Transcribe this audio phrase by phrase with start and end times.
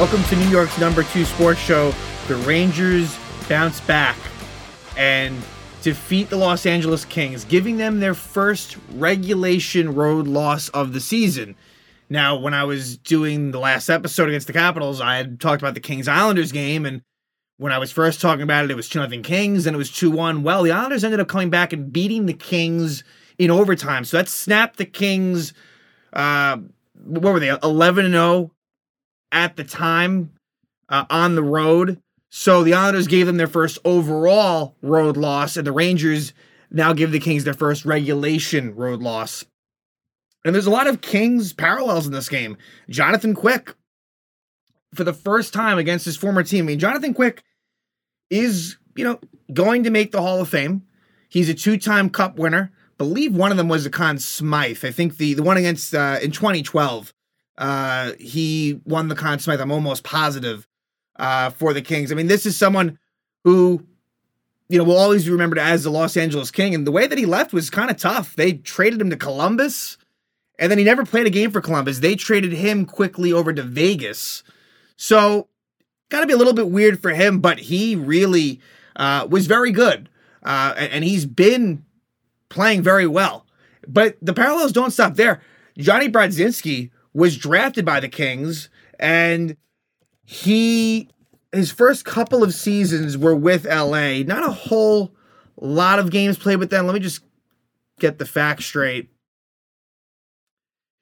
[0.00, 1.92] Welcome to New York's number two sports show.
[2.26, 3.14] The Rangers
[3.50, 4.16] bounce back
[4.96, 5.38] and
[5.82, 11.54] defeat the Los Angeles Kings, giving them their first regulation road loss of the season.
[12.08, 15.74] Now, when I was doing the last episode against the Capitals, I had talked about
[15.74, 17.02] the Kings Islanders game, and
[17.58, 19.90] when I was first talking about it, it was 2 0 Kings, and it was
[19.90, 20.42] 2 1.
[20.42, 23.04] Well, the Islanders ended up coming back and beating the Kings
[23.36, 24.06] in overtime.
[24.06, 25.52] So that snapped the Kings,
[26.14, 26.56] uh,
[27.04, 28.50] what were they, 11 0
[29.32, 30.32] at the time
[30.88, 32.00] uh, on the road.
[32.28, 36.32] So the Islanders gave them their first overall road loss, and the Rangers
[36.70, 39.44] now give the Kings their first regulation road loss.
[40.44, 42.56] And there's a lot of Kings parallels in this game.
[42.88, 43.74] Jonathan Quick,
[44.94, 46.64] for the first time against his former team.
[46.64, 47.42] I mean, Jonathan Quick
[48.28, 49.20] is, you know,
[49.52, 50.82] going to make the Hall of Fame.
[51.28, 52.72] He's a two-time Cup winner.
[52.98, 54.84] believe one of them was a Conn Smythe.
[54.84, 57.12] I think the the one against uh, in 2012
[57.60, 59.60] uh, he won the Conn Smythe.
[59.60, 60.66] I'm almost positive
[61.16, 62.10] uh, for the Kings.
[62.10, 62.98] I mean, this is someone
[63.44, 63.86] who,
[64.70, 66.74] you know, will always be remembered as the Los Angeles King.
[66.74, 68.34] And the way that he left was kind of tough.
[68.34, 69.98] They traded him to Columbus,
[70.58, 71.98] and then he never played a game for Columbus.
[71.98, 74.42] They traded him quickly over to Vegas.
[74.96, 75.48] So,
[76.08, 78.60] got to be a little bit weird for him, but he really
[78.96, 80.08] uh, was very good.
[80.42, 81.84] Uh, and he's been
[82.48, 83.46] playing very well.
[83.86, 85.42] But the parallels don't stop there.
[85.76, 89.56] Jonny Brodzinski was drafted by the Kings and
[90.24, 91.08] he
[91.52, 94.22] his first couple of seasons were with LA.
[94.22, 95.12] Not a whole
[95.56, 96.86] lot of games played with them.
[96.86, 97.22] Let me just
[97.98, 99.10] get the facts straight.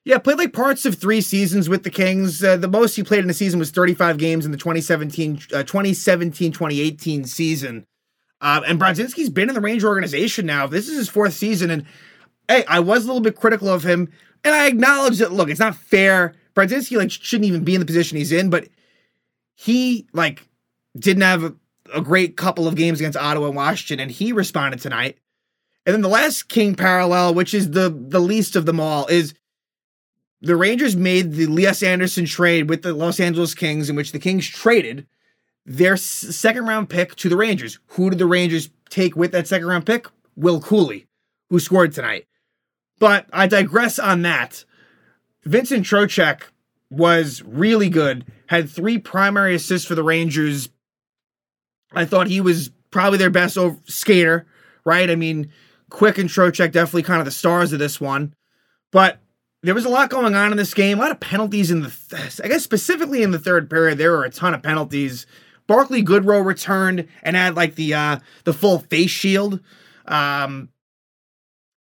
[0.05, 2.43] Yeah, played like parts of three seasons with the Kings.
[2.43, 5.63] Uh, the most he played in a season was 35 games in the 2017 uh,
[5.63, 7.85] 2017 2018 season.
[8.41, 10.67] Uh, and Brodzinski's been in the Ranger organization now.
[10.67, 11.71] This is his fourth season.
[11.71, 11.85] And
[12.49, 14.11] hey, I was a little bit critical of him
[14.49, 16.35] and I acknowledge that, look, it's not fair.
[16.55, 18.69] Brodzinski, like, shouldn't even be in the position he's in, but
[19.55, 20.49] he, like,
[20.99, 21.55] didn't have a,
[21.95, 25.19] a great couple of games against Ottawa and Washington, and he responded tonight.
[25.87, 29.35] And then the last King parallel, which is the the least of them all, is
[30.43, 34.19] the Rangers made the Lias Andersson trade with the Los Angeles Kings, in which the
[34.19, 35.07] Kings traded
[35.65, 37.79] their second round pick to the Rangers.
[37.89, 40.07] Who did the Rangers take with that second round pick?
[40.37, 41.07] Will Cooley,
[41.49, 42.27] who scored tonight.
[42.99, 44.65] But I digress on that.
[45.45, 46.43] Vincent Trocheck
[46.91, 50.69] was really good, had three primary assists for the Rangers.
[51.93, 53.57] I thought he was probably their best
[53.87, 54.47] skater,
[54.85, 55.09] right?
[55.11, 55.51] I mean,
[55.91, 58.35] Quick and Trocheck definitely kind of the stars of this one.
[58.91, 59.21] But
[59.63, 61.95] there was a lot going on in this game, a lot of penalties in the,
[62.11, 65.27] th- I guess specifically in the third period, there were a ton of penalties.
[65.67, 69.61] Barclay Goodrow returned and had like the uh the full face shield.
[70.07, 70.71] Um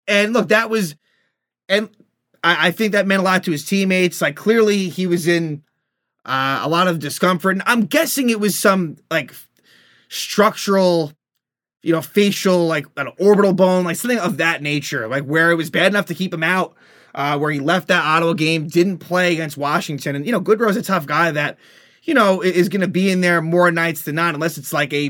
[0.08, 0.96] and look, that was,
[1.68, 1.90] and
[2.44, 4.22] I, I think that meant a lot to his teammates.
[4.22, 5.64] Like clearly he was in
[6.26, 7.56] uh, a lot of discomfort.
[7.56, 9.34] And I'm guessing it was some like
[10.10, 11.14] structural,
[11.82, 15.56] you know, facial, like an orbital bone, like something of that nature, like where it
[15.56, 16.76] was bad enough to keep him out.
[17.16, 20.78] Uh, where he left that Ottawa game, didn't play against Washington, and you know Goodrow's
[20.78, 21.58] a tough guy that
[22.04, 24.94] you know is going to be in there more nights than not, unless it's like
[24.94, 25.06] a,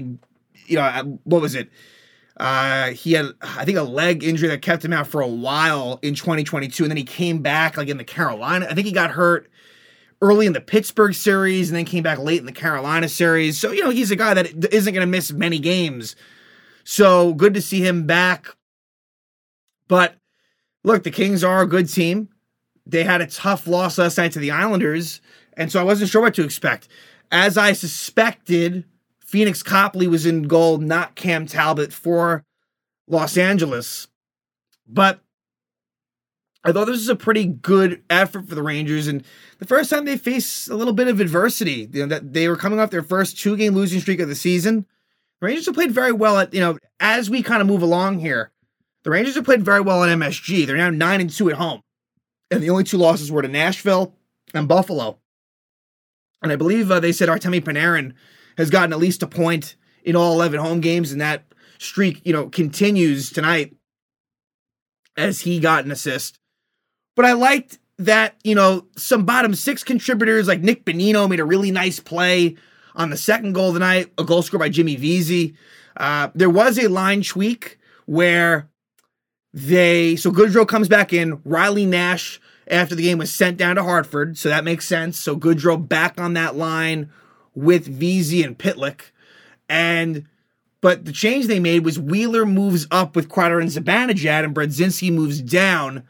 [0.68, 1.69] you know, what was it,
[2.40, 6.00] uh, he had, I think, a leg injury that kept him out for a while
[6.02, 8.68] in 2022, and then he came back like in the Carolina.
[8.70, 9.50] I think he got hurt
[10.22, 13.59] early in the Pittsburgh series, and then came back late in the Carolina series.
[13.59, 16.16] So you know he's a guy that isn't going to miss many games.
[16.84, 18.48] So good to see him back.
[19.88, 20.16] But
[20.84, 22.30] look, the Kings are a good team.
[22.86, 25.22] They had a tough loss last night to the Islanders,
[25.54, 26.88] and so I wasn't sure what to expect.
[27.31, 28.86] As I suspected
[29.32, 32.44] Pheonix Copley was in goal, not Cam Talbot for
[33.08, 34.08] Los Angeles.
[34.88, 35.20] But
[36.64, 39.24] I thought this was a pretty good effort for the Rangers, and
[39.60, 41.90] the first time they faced a little bit of adversity.
[41.92, 44.36] You know, that they were coming off their first two game losing streak of the
[44.36, 44.86] season.
[45.40, 48.20] The Rangers have played very well at you know as we kind of move along
[48.20, 48.52] here.
[49.04, 50.66] The Rangers have played very well at MSG.
[50.66, 51.81] They're now nine and two at home,
[52.51, 54.16] and the only two losses were to Nashville
[54.54, 55.19] and Buffalo.
[56.42, 58.13] And I believe uh, they said Artemi Panarin
[58.57, 61.44] has gotten at least a point in all 11 home games, and that
[61.77, 63.75] streak, you know, continues tonight
[65.15, 66.39] as he got an assist.
[67.15, 71.45] But I liked that, you know, some bottom six contributors like Nick Bonino made a
[71.45, 72.56] really nice play
[72.95, 75.56] on the second goal tonight, a goal scored by Jimmy Vesey.
[75.95, 78.69] Uh, there was a line tweak where
[79.53, 83.83] they, so Goodrow comes back in, Riley Nash after the game was sent down to
[83.83, 85.19] Hartford, so that makes sense.
[85.19, 87.10] So Goodrow back on that line
[87.57, 89.12] with Vesey and Pitlick.
[89.68, 90.27] And
[90.80, 95.12] but the change they made was Wheeler moves up with Kreider and Zibanejad, and Brodzinski
[95.12, 96.04] moves down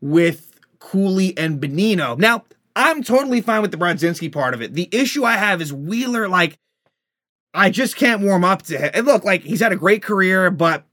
[0.00, 2.18] with Cooley and Bonino.
[2.18, 4.74] Now, I'm totally fine with the Brodzinski part of it.
[4.74, 6.58] The issue I have is Wheeler, like,
[7.54, 8.90] I just can't warm up to him.
[8.92, 10.84] And look, like, he's had a great career, but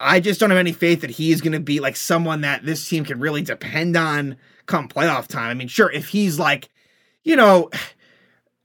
[0.00, 2.64] I just don't have any faith that he is going to be like someone that
[2.64, 5.50] this team can really depend on come playoff time.
[5.50, 6.70] I mean, sure, if he's like,
[7.22, 7.70] you know,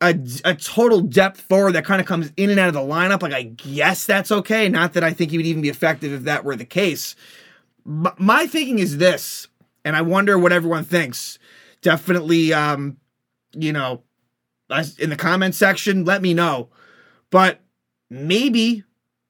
[0.02, 3.22] a, a total depth forward that kind of comes in and out of the lineup,
[3.22, 4.68] like I guess that's okay.
[4.70, 7.16] Not that I think he would even be effective if that were the case.
[7.86, 9.48] But my thinking is this,
[9.84, 11.40] and I wonder what everyone thinks.
[11.82, 12.98] Definitely, um,
[13.54, 14.04] you know,
[15.00, 16.70] in the comment section, let me know.
[17.30, 17.62] But
[18.10, 18.84] maybe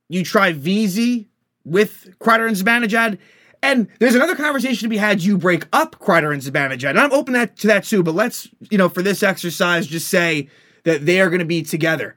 [0.09, 1.27] you try Vesey
[1.63, 3.17] with Kreider and Zibanejad.
[3.65, 5.23] And there's another conversation to be had.
[5.23, 6.91] You break up Kreider and Zibanejad.
[6.91, 10.07] And I'm open that, to that too, but let's, you know, for this exercise, just
[10.07, 10.49] say
[10.83, 12.15] that they are going to be together.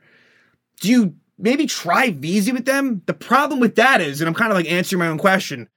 [0.80, 3.00] Do you maybe try Vesey with them?
[3.06, 5.68] The problem with that is, and I'm kind of like answering my own question,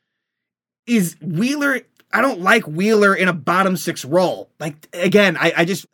[0.86, 1.82] is Wheeler.
[2.12, 4.50] I don't like Wheeler in a bottom six role.
[4.60, 5.86] Like, again, I, I just,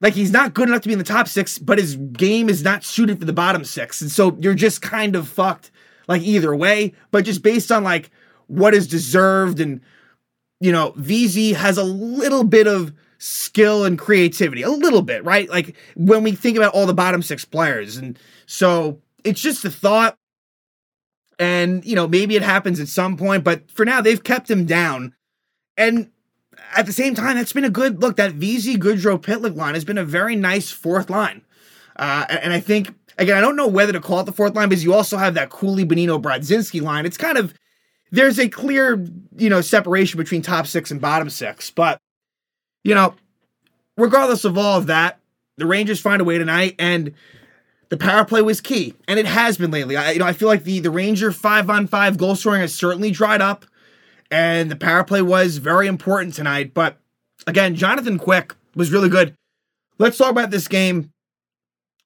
[0.00, 2.64] like, he's not good enough to be in the top six, but his game is
[2.64, 4.00] not suited for the bottom six.
[4.00, 5.70] And so you're just kind of fucked,
[6.08, 6.94] like, either way.
[7.10, 8.10] But just based on, like,
[8.50, 9.80] what is deserved and,
[10.58, 15.48] you know, Vesey has a little bit of skill and creativity, a little bit, right?
[15.48, 17.96] Like when we think about all the bottom six players.
[17.96, 20.16] And so it's just a thought.
[21.38, 24.66] And, you know, maybe it happens at some point, but for now, they've kept him
[24.66, 25.14] down.
[25.76, 26.10] And
[26.76, 28.16] at the same time, that's been a good look.
[28.16, 31.42] That Vesey Goodrow Pitlick line has been a very nice fourth line.
[31.96, 34.68] Uh, and I think, again, I don't know whether to call it the fourth line
[34.68, 37.06] because you also have that Cooley Bonino Brodzinski line.
[37.06, 37.54] It's kind of,
[38.10, 39.04] there's a clear,
[39.36, 41.70] you know, separation between top six and bottom six.
[41.70, 41.98] But,
[42.84, 43.14] you know,
[43.96, 45.20] regardless of all of that,
[45.56, 47.12] the Rangers find a way tonight, and
[47.90, 49.96] the power play was key, and it has been lately.
[49.96, 52.74] I, you know, I feel like the the Ranger five on five goal scoring has
[52.74, 53.66] certainly dried up,
[54.30, 56.72] and the power play was very important tonight.
[56.72, 56.96] But
[57.46, 59.34] again, Jonathan Quick was really good.
[59.98, 61.10] Let's talk about this game.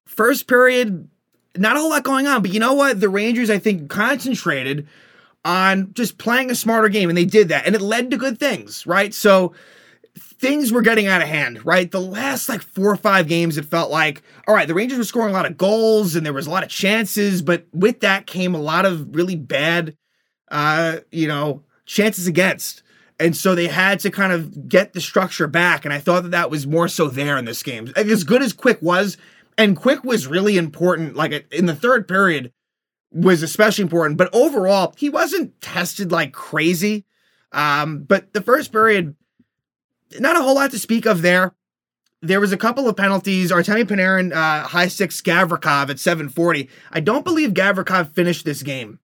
[0.05, 1.07] First period,
[1.55, 2.99] not a whole lot going on, but you know what?
[2.99, 4.87] The Rangers, I think, concentrated
[5.45, 8.39] on just playing a smarter game, and they did that, and it led to good
[8.39, 9.13] things, right?
[9.13, 9.53] So
[10.17, 11.89] things were getting out of hand, right?
[11.89, 15.03] The last like four or five games, it felt like, all right, the Rangers were
[15.03, 18.25] scoring a lot of goals and there was a lot of chances, but with that
[18.25, 19.95] came a lot of really bad,
[20.51, 22.83] uh, you know, chances against.
[23.19, 25.85] And so they had to kind of get the structure back.
[25.85, 27.91] And I thought that that was more so there in this game.
[27.95, 29.17] As good as Quick was,
[29.57, 32.51] and Quick was really important, like in the third period,
[33.15, 34.17] was especially important.
[34.17, 37.05] But overall, he wasn't tested like crazy.
[37.53, 39.15] Um, but the first period,
[40.19, 41.55] not a whole lot to speak of there.
[42.21, 43.51] There was a couple of penalties.
[43.51, 46.69] Artemi Panarin, uh, high six Gavrikov at 740.
[46.91, 48.99] I don't believe Gavrikov finished this game.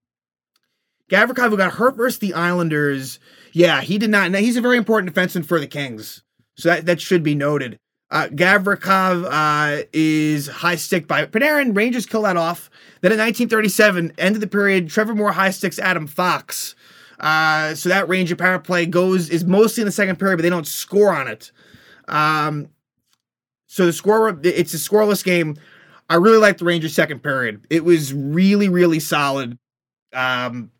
[1.09, 3.19] Gavrikov, who got hurt versus the Islanders,
[3.53, 4.33] yeah, he did not.
[4.35, 6.23] He's a very important defenseman for the Kings.
[6.55, 7.79] So that, that should be noted.
[8.11, 11.75] Uh, Gavrikov uh, is high stick by Panarin.
[11.75, 12.69] Rangers kill that off.
[12.99, 16.75] Then in 1937, end of the period, Trevor Moore high sticks Adam Fox.
[17.21, 20.49] Uh, so that Ranger power play goes is mostly in the second period, but they
[20.49, 21.51] don't score on it.
[22.07, 22.67] Um,
[23.67, 25.55] so the score it's a scoreless game.
[26.09, 27.65] I really liked the Rangers second period.
[27.69, 29.57] It was really really solid,
[30.13, 30.71] um,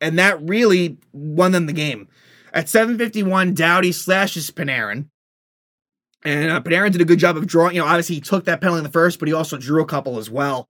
[0.00, 2.08] and that really won them the game.
[2.54, 5.08] At 7:51, Doughty slashes Panarin.
[6.24, 7.74] And uh, Panarin did a good job of drawing.
[7.74, 9.86] You know, obviously he took that penalty in the first, but he also drew a
[9.86, 10.68] couple as well.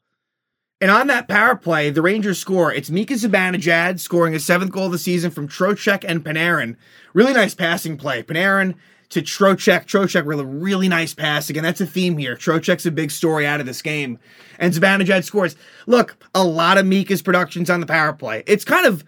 [0.80, 2.72] And on that power play, the Rangers score.
[2.72, 6.76] It's Mika Zibanejad scoring his seventh goal of the season from Trocheck and Panarin.
[7.14, 8.22] Really nice passing play.
[8.24, 8.74] Panarin
[9.10, 9.84] to Trocheck.
[9.84, 11.48] Trocheck with a really nice pass.
[11.48, 12.34] Again, that's a theme here.
[12.34, 14.18] Trocheck's a big story out of this game.
[14.58, 15.54] And Zibanejad scores.
[15.86, 18.42] Look, a lot of Mika's productions on the power play.
[18.48, 19.04] It's kind of,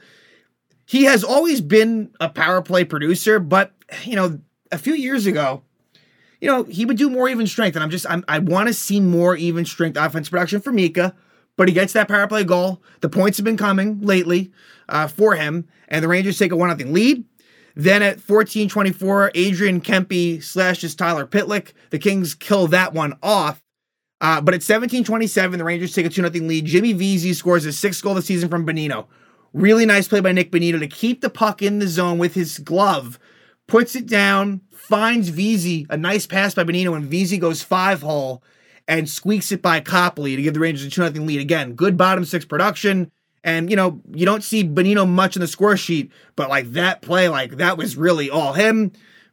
[0.87, 3.73] he has always been a power play producer, but,
[4.05, 4.39] you know,
[4.71, 5.63] a few years ago,
[6.45, 7.75] you know, he would do more even strength.
[7.75, 11.15] And I'm just, I'm, i want to see more even strength offense production for Mika
[11.57, 12.83] but he gets that power play goal.
[13.01, 14.53] The points have been coming lately
[14.89, 17.25] uh, for him, and the Rangers take a 1 0 lead.
[17.77, 21.73] Then at 14 24, Adrian Kempe slashes Tyler Pitlick.
[21.91, 23.63] The Kings kill that one off.
[24.21, 26.65] Uh, but at 17 27, the Rangers take a 2 0 lead.
[26.65, 29.07] Jimmy Vesey scores his sixth goal of the season from Bonino.
[29.53, 32.59] Really nice play by Nick Bonino to keep the puck in the zone with his
[32.59, 33.19] glove.
[33.67, 35.87] Puts it down, finds Vesey.
[35.89, 38.43] A nice pass by Bonino, and Vesey goes five hole
[38.87, 41.41] and squeaks it by Copley to give the Rangers a 2 0 lead.
[41.41, 43.11] Again, good bottom six production.
[43.43, 47.03] And, you know, you don't see Bonino much in the score sheet, but like that
[47.03, 48.93] play, like that was really all him.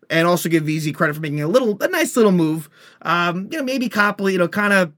[0.10, 2.70] And also give Vesey credit for making a little, a nice little move.
[3.02, 4.92] Um, you know, maybe Copley, you know, kind of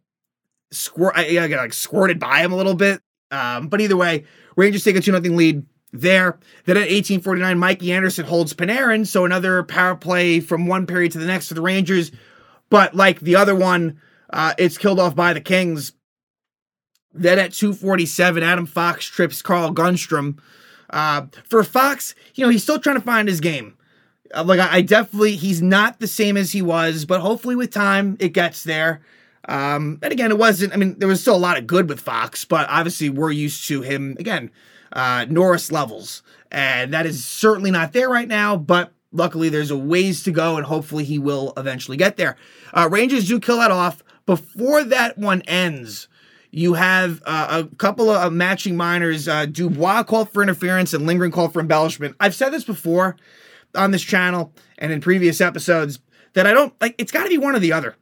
[0.71, 3.01] squirt, I, I like squirted by him a little bit.
[3.29, 4.25] Um, but either way,
[4.55, 5.63] Rangers take a 2 0 lead.
[5.93, 6.39] There.
[6.65, 11.19] Then at 1849, Mikey Anderson holds Panarin, so another power play from one period to
[11.19, 12.11] the next for the Rangers.
[12.69, 15.93] But like the other one, uh, it's killed off by the Kings.
[17.13, 20.39] Then at 247, Adam Fox trips Carl Grundstrom.
[20.89, 23.77] Uh, for Fox, you know, he's still trying to find his game.
[24.33, 27.71] Uh, like, I, I, definitely, he's not the same as he was, but hopefully with
[27.71, 29.01] time, it gets there.
[29.47, 31.99] Um, and again, it wasn't, I mean, there was still a lot of good with
[31.99, 34.49] Fox, but obviously we're used to him, again,
[34.93, 36.23] uh, Norris levels.
[36.51, 40.57] And that is certainly not there right now, but luckily there's a ways to go,
[40.57, 42.37] and hopefully he will eventually get there.
[42.73, 44.03] Uh, Rangers do kill that off.
[44.25, 46.07] Before that one ends,
[46.51, 49.27] you have uh, a couple of matching minors.
[49.27, 52.15] Uh, Dubois called for interference and Lindgren called for embellishment.
[52.19, 53.17] I've said this before
[53.75, 55.99] on this channel and in previous episodes
[56.33, 56.95] that I don't like.
[56.99, 57.95] It's got to be one or the other.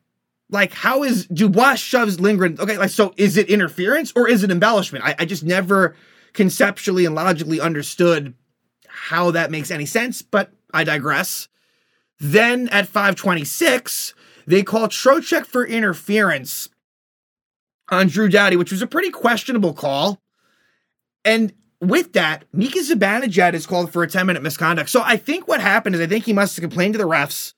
[0.49, 2.57] Like, how is Dubois shoves Lindgren?
[2.59, 5.05] Okay, like, so is it interference or is it embellishment?
[5.05, 5.95] I, I just never
[6.33, 8.33] conceptually and logically understood
[8.87, 11.47] how that makes any sense, but I digress.
[12.19, 14.13] Then at 526,
[14.45, 16.69] they call Trocheck for interference
[17.89, 20.21] on Drew Doughty, which was a pretty questionable call.
[21.25, 24.89] And with that, Mika Zibanejad is called for a 10 minute misconduct.
[24.89, 27.53] So I think what happened is I think he must have complained to the refs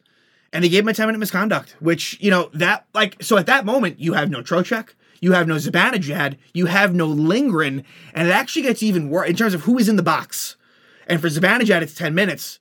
[0.51, 3.47] and they gave him a 10 minute misconduct, which, you know, that like, so at
[3.47, 4.89] that moment, you have no Trocheck,
[5.23, 9.37] you have no Zibanejad, you have no Lindgren, and it actually gets even worse in
[9.37, 10.57] terms of who is in the box.
[11.07, 12.59] And for Zibanejad, it's 10 minutes.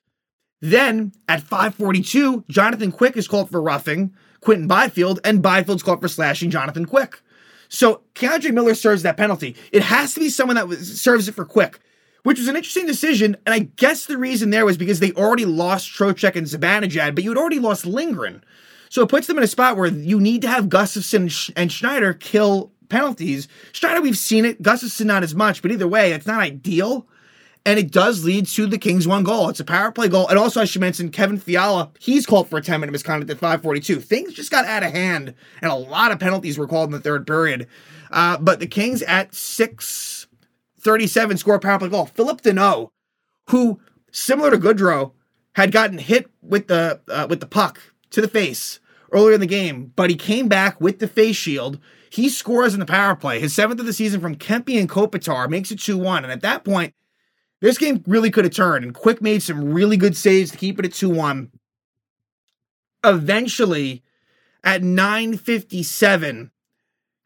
[0.60, 6.06] Then at 542, Jonathan Quick is called for roughing Quinton Byfield, and Byfield's called for
[6.06, 7.20] slashing Jonathan Quick.
[7.68, 9.56] So K'Andre Miller serves that penalty.
[9.72, 11.80] It has to be someone that serves it for quick,
[12.22, 13.36] which was an interesting decision.
[13.44, 17.24] And I guess the reason there was because they already lost Trocheck and Zibanejad, but
[17.24, 18.44] you had already lost Lindgren.
[18.92, 22.12] So it puts them in a spot where you need to have Gustafsson and Schneider
[22.12, 23.48] kill penalties.
[23.72, 24.62] Schneider, we've seen it.
[24.62, 27.08] Gustafsson, not as much, but either way, it's not ideal.
[27.64, 29.48] And it does lead to the Kings' one goal.
[29.48, 30.28] It's a power play goal.
[30.28, 33.38] And also, I should mention, Kevin Fiala, he's called for a 10 minute misconduct at
[33.38, 33.98] 542.
[33.98, 35.32] Things just got out of hand,
[35.62, 37.68] and a lot of penalties were called in the third period.
[38.10, 42.04] Uh, but the Kings at 637 score a power play goal.
[42.04, 42.90] Phillip Danault,
[43.48, 43.80] who,
[44.10, 45.12] similar to Goodrow,
[45.54, 47.80] had gotten hit with the uh, with the puck
[48.10, 48.80] to the face
[49.12, 51.78] earlier in the game, but he came back with the face shield.
[52.10, 55.48] He scores in the power play, his seventh of the season from Kempe and Kopitar,
[55.48, 56.24] makes it 2 1.
[56.24, 56.94] And at that point,
[57.60, 60.78] this game really could have turned, and Quick made some really good saves to keep
[60.78, 61.50] it at 2 1.
[63.04, 64.02] Eventually,
[64.64, 66.50] at 9.57,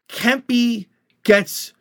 [0.09, 0.87] Kempe
[1.23, 1.73] gets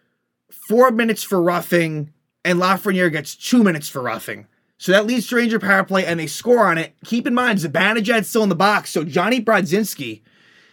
[0.51, 2.13] four minutes for roughing,
[2.45, 4.47] and Lafreniere gets two minutes for roughing.
[4.79, 6.95] So that leads to Ranger power play, and they score on it.
[7.05, 10.21] Keep in mind, Zibanejad's still in the box, so Jonny Brodzinski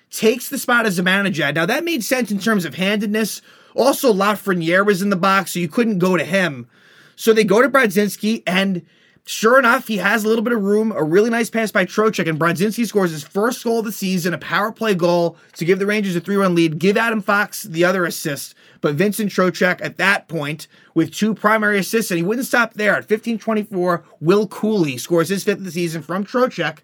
[0.10, 1.56] takes the spot of Zibanejad.
[1.56, 3.42] Now, that made sense in terms of handedness.
[3.76, 6.68] Also, Lafreniere was in the box, so you couldn't go to him.
[7.16, 8.86] So they go to Brodzinski, and
[9.26, 10.92] sure enough, he has a little bit of room.
[10.92, 14.34] A really nice pass by Trocheck, and Brodzinski scores his first goal of the season,
[14.34, 17.64] a power play goal to give the Rangers a 3 1 lead, give Adam Fox
[17.64, 18.56] the other assist.
[18.82, 22.96] But Vincent Trocheck at that point, with two primary assists, and he wouldn't stop there.
[22.96, 26.80] At 15 24, Will Cooley scores his fifth of the season from Trocheck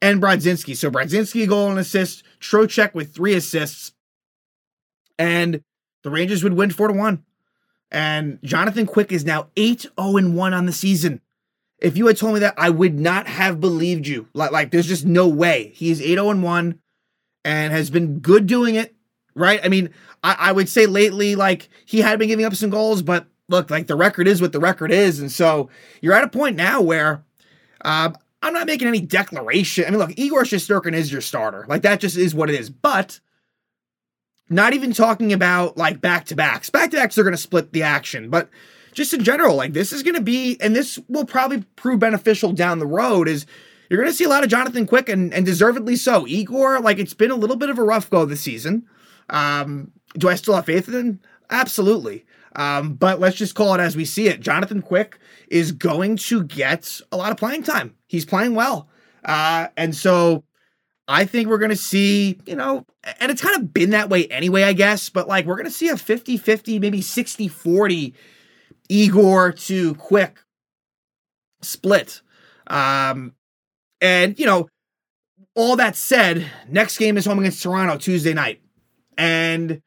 [0.00, 0.76] and Brodzinski.
[0.76, 3.92] So Brodzinski goal and assist, Trocheck with three assists,
[5.18, 5.62] and
[6.02, 7.24] the Rangers would win 4 to 1.
[7.90, 11.20] And Jonathan Quick is now 8 0 1 on the season.
[11.78, 14.28] If you had told me that, I would not have believed you.
[14.32, 15.72] Like, like there's just no way.
[15.74, 16.78] He's 8 0 1
[17.44, 18.94] and has been good doing it,
[19.34, 19.60] right?
[19.62, 19.90] I mean,
[20.22, 23.70] I, I would say lately, like, he had been giving up some goals, but look,
[23.70, 25.20] like, the record is what the record is.
[25.20, 25.68] And so
[26.00, 27.24] you're at a point now where
[27.84, 28.10] uh,
[28.42, 29.84] I'm not making any declaration.
[29.86, 31.66] I mean, look, Igor Shesterkin is your starter.
[31.68, 32.70] Like, that just is what it is.
[32.70, 33.20] But
[34.48, 36.70] not even talking about like back to backs.
[36.70, 38.48] Back to backs are going to split the action, but
[38.96, 42.52] just in general, like this is going to be, and this will probably prove beneficial
[42.52, 43.28] down the road.
[43.28, 43.46] Is
[43.90, 46.26] you're going to see a lot of Jonathan Quick and, and deservedly so.
[46.26, 48.86] Igor, like it's been a little bit of a rough go this season.
[49.28, 51.20] Um, do I still have faith in him?
[51.50, 52.24] Absolutely.
[52.56, 54.40] Um, but let's just call it as we see it.
[54.40, 57.94] Jonathan Quick is going to get a lot of playing time.
[58.06, 58.88] He's playing well.
[59.24, 60.42] Uh, and so
[61.06, 62.86] I think we're going to see, you know,
[63.20, 65.70] and it's kind of been that way anyway, I guess, but like we're going to
[65.70, 68.14] see a 50 50, maybe 60 40
[68.88, 70.38] Igor to Quick
[71.62, 72.22] split.
[72.66, 73.34] Um,
[74.00, 74.68] and, you know,
[75.54, 78.60] all that said, next game is home against Toronto Tuesday night.
[79.16, 79.80] And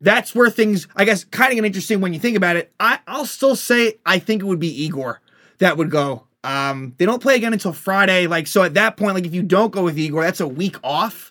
[0.00, 2.72] that's where things, I guess, kind of get interesting when you think about it.
[2.78, 5.20] I, I'll still say I think it would be Igor
[5.58, 8.26] that would go um, they don't play again until Friday.
[8.26, 10.76] Like, so at that point, like if you don't go with Igor, that's a week
[10.82, 11.29] off.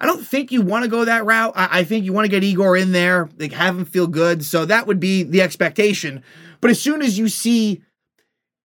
[0.00, 1.52] I don't think you want to go that route.
[1.56, 4.44] I, I think you want to get Igor in there, like have him feel good.
[4.44, 6.22] So that would be the expectation.
[6.60, 7.82] But as soon as you see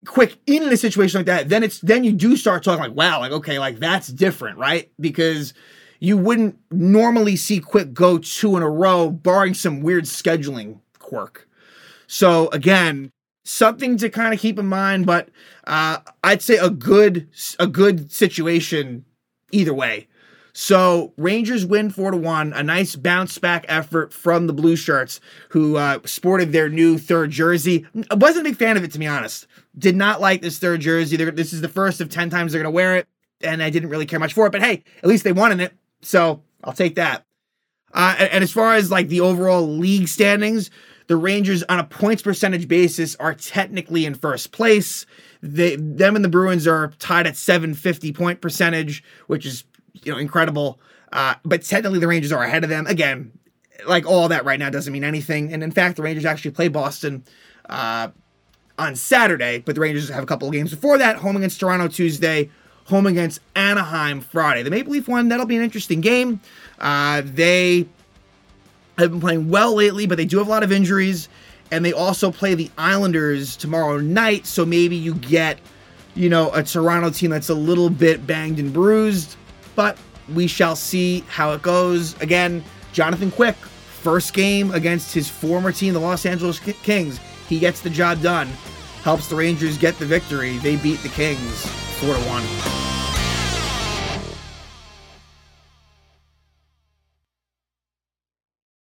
[0.05, 3.19] Quick in a situation like that, then it's then you do start talking like, wow,
[3.19, 4.91] like okay, like that's different, right?
[4.99, 5.53] Because
[5.99, 11.47] you wouldn't normally see Quick go two in a row, barring some weird scheduling quirk.
[12.05, 13.11] So again,
[13.45, 15.29] something to kind of keep in mind, but
[15.65, 19.05] uh, I'd say a good a good situation
[19.51, 20.07] either way.
[20.53, 22.53] So Rangers win four to one.
[22.53, 25.19] A nice bounce back effort from the Blue Shirts,
[25.49, 27.87] who uh, sported their new third jersey.
[28.11, 29.47] I wasn't a big fan of it to be honest.
[29.77, 31.17] Did not like this third jersey.
[31.17, 33.07] They're, this is the first of ten times they're going to wear it,
[33.41, 34.51] and I didn't really care much for it.
[34.51, 37.25] But hey, at least they won in it, so I'll take that.
[37.91, 40.69] Uh, and, and as far as like the overall league standings,
[41.07, 45.07] the Rangers on a points percentage basis are technically in first place.
[45.41, 50.17] They, them and the Bruins are tied at 750 point percentage, which is you know
[50.17, 50.79] incredible.
[51.11, 52.87] Uh, but technically, the Rangers are ahead of them.
[52.87, 53.31] Again,
[53.87, 55.53] like all that right now doesn't mean anything.
[55.53, 57.23] And in fact, the Rangers actually play Boston
[57.69, 58.09] uh,
[58.77, 61.17] on Saturday, but the Rangers have a couple of games before that.
[61.17, 62.49] Home against Toronto Tuesday,
[62.85, 64.63] home against Anaheim Friday.
[64.63, 66.41] The Maple Leaf one that'll be an interesting game.
[66.79, 67.87] Uh, they
[68.97, 71.29] have been playing well lately, but they do have a lot of injuries.
[71.71, 74.45] And they also play the Islanders tomorrow night.
[74.45, 75.59] So maybe you get,
[76.13, 79.37] you know, a Toronto team that's a little bit banged and bruised.
[79.75, 79.97] But
[80.33, 82.19] we shall see how it goes.
[82.21, 82.63] Again,
[82.93, 87.19] Jonathan Quick, first game against his former team, the Los Angeles Kings.
[87.49, 88.47] He gets the job done.
[89.03, 90.57] Helps the Rangers get the victory.
[90.59, 91.65] They beat the Kings
[91.99, 93.02] 4 to 1.